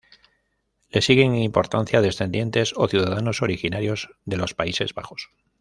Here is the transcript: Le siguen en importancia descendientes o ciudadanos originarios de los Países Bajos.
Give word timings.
Le 0.89 1.03
siguen 1.03 1.35
en 1.35 1.43
importancia 1.43 2.01
descendientes 2.01 2.73
o 2.75 2.87
ciudadanos 2.87 3.43
originarios 3.43 4.09
de 4.25 4.37
los 4.37 4.55
Países 4.55 4.95
Bajos. 4.95 5.29